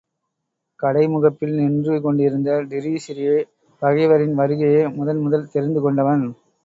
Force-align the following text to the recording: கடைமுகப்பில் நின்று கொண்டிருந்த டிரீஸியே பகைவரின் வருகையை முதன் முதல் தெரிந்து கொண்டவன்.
கடைமுகப்பில் 0.79 1.53
நின்று 1.55 2.01
கொண்டிருந்த 2.01 2.55
டிரீஸியே 2.63 3.35
பகைவரின் 3.81 4.33
வருகையை 4.33 4.83
முதன் 4.93 5.21
முதல் 5.21 5.51
தெரிந்து 5.51 5.81
கொண்டவன். 5.81 6.25